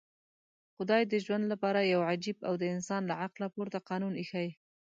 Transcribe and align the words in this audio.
خدای 0.75 1.01
د 1.07 1.13
ژوند 1.25 1.45
لپاره 1.51 1.79
يو 1.93 2.01
عجيب 2.11 2.37
او 2.47 2.53
د 2.61 2.63
انسان 2.75 3.01
له 3.09 3.15
عقله 3.23 3.47
پورته 3.55 3.77
قانون 3.89 4.13
ايښی. 4.21 4.49